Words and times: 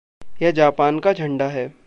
यह 0.41 0.51
जापान 0.51 0.99
का 0.99 1.13
झंडा 1.13 1.47
है। 1.47 1.73